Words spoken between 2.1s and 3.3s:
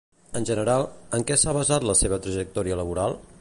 trajectòria laboral?